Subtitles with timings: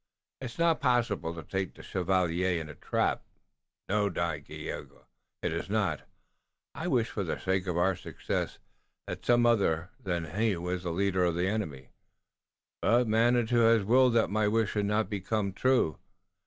[0.41, 3.21] "It's not possible to take the Chevalier in a trap."
[3.87, 5.05] "No, Dagaeoga,
[5.43, 6.07] it is not.
[6.73, 8.57] I wish, for the sake of our success,
[9.05, 11.89] that some other than he was the leader of the enemy,
[12.81, 15.99] but Manitou has willed that my wish should not come true.